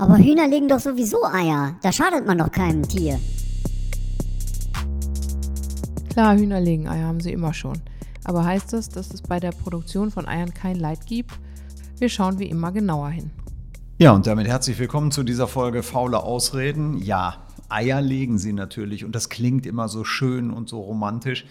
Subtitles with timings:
[0.00, 1.76] Aber Hühner legen doch sowieso Eier.
[1.82, 3.20] Da schadet man doch keinem Tier.
[6.08, 7.78] Klar, Hühner legen Eier haben sie immer schon.
[8.24, 11.32] Aber heißt das, dass es bei der Produktion von Eiern kein Leid gibt?
[11.98, 13.30] Wir schauen wie immer genauer hin.
[13.98, 16.96] Ja, und damit herzlich willkommen zu dieser Folge Faule Ausreden.
[16.96, 21.44] Ja, Eier legen sie natürlich und das klingt immer so schön und so romantisch.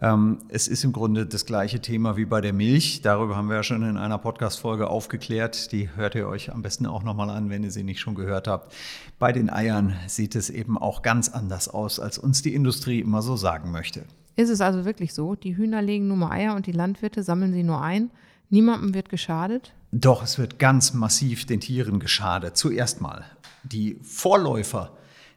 [0.00, 3.00] Ähm, es ist im Grunde das gleiche Thema wie bei der Milch.
[3.02, 5.70] Darüber haben wir ja schon in einer Podcast-Folge aufgeklärt.
[5.70, 8.48] Die hört ihr euch am besten auch nochmal an, wenn ihr sie nicht schon gehört
[8.48, 8.74] habt.
[9.20, 13.22] Bei den Eiern sieht es eben auch ganz anders aus, als uns die Industrie immer
[13.22, 14.04] so sagen möchte.
[14.36, 15.36] Ist es also wirklich so?
[15.36, 18.10] Die Hühner legen nur mal Eier und die Landwirte sammeln sie nur ein?
[18.50, 19.72] Niemandem wird geschadet?
[19.92, 22.56] Doch, es wird ganz massiv den Tieren geschadet.
[22.56, 23.24] Zuerst mal
[23.62, 24.90] die Vorläufer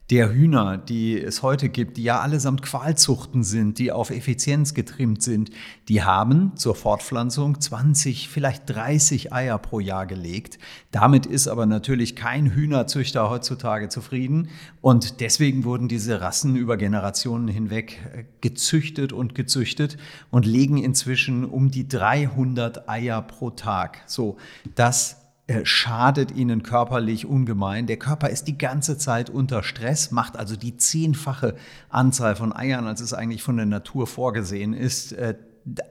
[0.10, 5.22] der Hühner, die es heute gibt, die ja allesamt Qualzuchten sind, die auf Effizienz getrimmt
[5.22, 5.50] sind,
[5.90, 10.60] die haben zur Fortpflanzung 20, vielleicht 30 Eier pro Jahr gelegt.
[10.92, 14.48] Damit ist aber natürlich kein Hühnerzüchter heutzutage zufrieden
[14.80, 19.98] und deswegen wurden diese Rassen über Generationen hinweg äh, gezüchtet und gezüchtet
[20.32, 24.04] und legen inzwischen um die 300 Eier pro Tag.
[24.06, 24.38] So,
[24.76, 25.27] das
[25.64, 27.88] schadet ihnen körperlich ungemein.
[27.88, 31.56] Der Körper ist die ganze Zeit unter Stress, macht also die zehnfache
[31.90, 35.36] Anzahl von Eiern, als es eigentlich von der Natur vorgesehen ist, äh,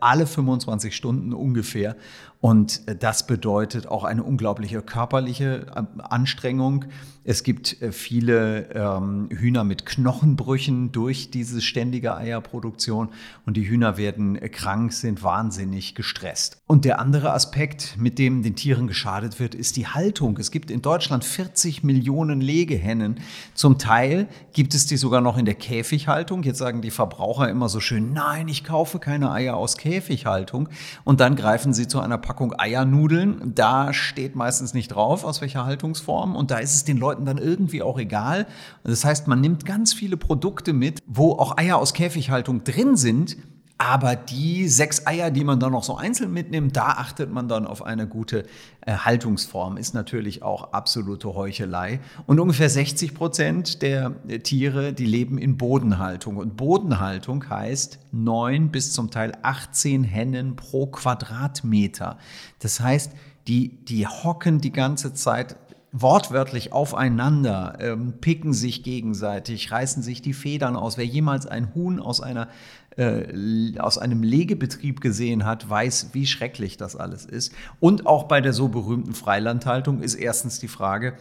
[0.00, 1.96] alle 25 Stunden ungefähr.
[2.40, 5.66] Und äh, das bedeutet auch eine unglaubliche körperliche
[5.98, 6.86] Anstrengung.
[7.28, 13.08] Es gibt viele ähm, Hühner mit Knochenbrüchen durch diese ständige Eierproduktion
[13.46, 16.58] und die Hühner werden krank, sind wahnsinnig gestresst.
[16.68, 20.38] Und der andere Aspekt, mit dem den Tieren geschadet wird, ist die Haltung.
[20.38, 23.18] Es gibt in Deutschland 40 Millionen Legehennen.
[23.54, 26.44] Zum Teil gibt es die sogar noch in der Käfighaltung.
[26.44, 30.68] Jetzt sagen die Verbraucher immer so schön, nein, ich kaufe keine Eier aus Käfighaltung.
[31.02, 33.54] Und dann greifen sie zu einer Packung Eiernudeln.
[33.54, 36.36] Da steht meistens nicht drauf, aus welcher Haltungsform.
[36.36, 38.46] Und da ist es den Leuten dann irgendwie auch egal.
[38.84, 43.38] Das heißt, man nimmt ganz viele Produkte mit, wo auch Eier aus Käfighaltung drin sind.
[43.78, 47.66] Aber die sechs Eier, die man dann noch so einzeln mitnimmt, da achtet man dann
[47.66, 48.46] auf eine gute
[48.80, 49.76] äh, Haltungsform.
[49.76, 52.00] Ist natürlich auch absolute Heuchelei.
[52.26, 56.38] Und ungefähr 60 Prozent der äh, Tiere, die leben in Bodenhaltung.
[56.38, 62.16] Und Bodenhaltung heißt neun bis zum Teil 18 Hennen pro Quadratmeter.
[62.60, 63.12] Das heißt,
[63.46, 65.56] die, die hocken die ganze Zeit
[66.00, 70.98] wortwörtlich aufeinander, ähm, picken sich gegenseitig, reißen sich die Federn aus.
[70.98, 72.48] Wer jemals ein Huhn aus einer
[72.96, 77.52] äh, aus einem Legebetrieb gesehen hat, weiß, wie schrecklich das alles ist.
[77.80, 81.14] Und auch bei der so berühmten Freilandhaltung ist erstens die Frage,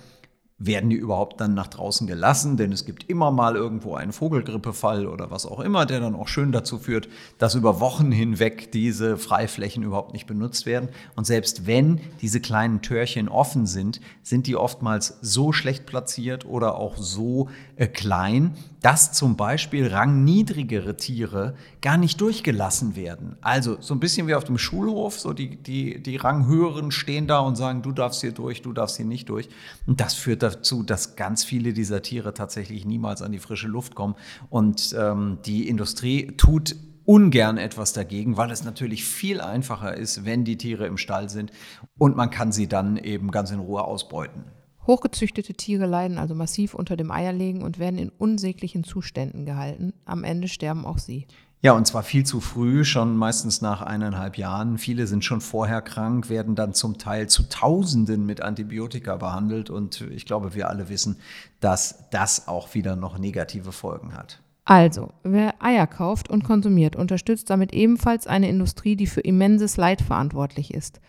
[0.58, 2.56] werden die überhaupt dann nach draußen gelassen?
[2.56, 6.28] Denn es gibt immer mal irgendwo einen Vogelgrippefall oder was auch immer, der dann auch
[6.28, 10.90] schön dazu führt, dass über Wochen hinweg diese Freiflächen überhaupt nicht benutzt werden.
[11.16, 16.76] Und selbst wenn diese kleinen Törchen offen sind, sind die oftmals so schlecht platziert oder
[16.76, 23.36] auch so äh, klein, dass zum Beispiel rangniedrigere Tiere gar nicht durchgelassen werden.
[23.42, 27.40] Also so ein bisschen wie auf dem Schulhof, so die, die, die Ranghöheren stehen da
[27.40, 29.50] und sagen, du darfst hier durch, du darfst hier nicht durch.
[29.86, 33.96] Und das führt dazu, dass ganz viele dieser Tiere tatsächlich niemals an die frische Luft
[33.96, 34.16] kommen.
[34.50, 36.76] Und ähm, die Industrie tut
[37.06, 41.52] ungern etwas dagegen, weil es natürlich viel einfacher ist, wenn die Tiere im Stall sind
[41.98, 44.46] und man kann sie dann eben ganz in Ruhe ausbeuten.
[44.88, 49.94] Hochgezüchtete Tiere leiden also massiv unter dem Eierlegen und werden in unsäglichen Zuständen gehalten.
[50.06, 51.28] Am Ende sterben auch sie.
[51.62, 54.78] Ja, und zwar viel zu früh, schon meistens nach eineinhalb Jahren.
[54.78, 59.72] Viele sind schon vorher krank, werden dann zum Teil zu Tausenden mit Antibiotika behandelt.
[59.72, 61.18] Und ich glaube, wir alle wissen,
[61.62, 64.42] dass das auch wieder noch negative Folgen hat.
[64.66, 70.02] Also, wer Eier kauft und konsumiert, unterstützt damit ebenfalls eine Industrie, die für immenses Leid
[70.02, 71.00] verantwortlich ist.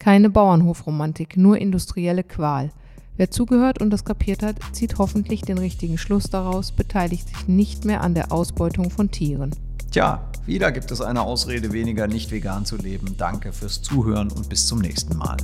[0.00, 2.70] Keine Bauernhofromantik, nur industrielle Qual.
[3.16, 7.84] Wer zugehört und das kapiert hat, zieht hoffentlich den richtigen Schluss daraus, beteiligt sich nicht
[7.84, 9.54] mehr an der Ausbeutung von Tieren.
[9.94, 13.14] Tja, wieder gibt es eine Ausrede weniger, nicht vegan zu leben.
[13.16, 15.36] Danke fürs Zuhören und bis zum nächsten Mal.